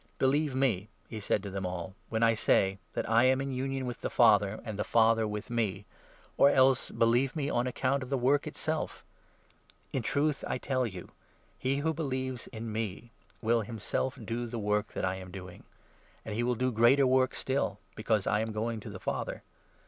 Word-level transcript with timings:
Believe 0.17 0.53
1 0.53 0.53
1 0.53 0.59
me," 0.59 0.89
he 1.09 1.19
said 1.19 1.43
to 1.43 1.51
them 1.51 1.63
all, 1.63 1.93
"when 2.09 2.23
I 2.23 2.33
say 2.33 2.79
that 2.93 3.07
I 3.07 3.25
am 3.25 3.39
in 3.39 3.51
union 3.51 3.85
with 3.85 4.01
the 4.01 4.09
Father 4.09 4.59
and 4.65 4.79
the 4.79 4.83
Father 4.83 5.27
with 5.27 5.51
me, 5.51 5.85
or 6.37 6.49
else 6.49 6.89
believe 6.89 7.35
me 7.35 7.51
on 7.51 7.67
account 7.67 8.01
of 8.01 8.09
the 8.09 8.17
work 8.17 8.47
itself. 8.47 9.03
In 9.93 10.01
truth 10.01 10.43
I 10.47 10.57
tell 10.57 10.87
you, 10.87 11.01
12 11.03 11.09
he 11.59 11.77
who 11.77 11.93
believes 11.93 12.47
in 12.47 12.71
me 12.71 13.11
will 13.43 13.61
himself 13.61 14.17
do 14.25 14.47
the 14.47 14.57
work 14.57 14.87
that 14.93 15.05
I 15.05 15.17
am 15.17 15.29
doing; 15.29 15.65
and 16.25 16.33
he 16.33 16.41
will 16.41 16.55
do 16.55 16.71
greater 16.71 17.05
work 17.05 17.35
still, 17.35 17.77
because 17.93 18.25
I 18.25 18.39
am 18.39 18.51
going 18.51 18.79
to 18.79 18.89
the 18.89 18.99
Father. 18.99 19.43